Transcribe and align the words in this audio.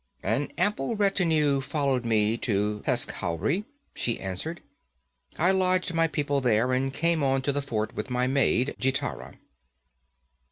'An 0.23 0.51
ample 0.57 0.95
retinue 0.95 1.61
followed 1.61 2.05
me 2.05 2.35
to 2.35 2.81
Peshkhauri,' 2.87 3.65
she 3.93 4.19
answered. 4.19 4.61
'I 5.37 5.51
lodged 5.51 5.93
my 5.93 6.07
people 6.07 6.41
there 6.41 6.73
and 6.73 6.91
came 6.91 7.21
on 7.21 7.43
to 7.43 7.51
the 7.51 7.61
fort 7.61 7.93
with 7.93 8.09
my 8.09 8.25
maid, 8.25 8.73
Gitara.' 8.79 9.35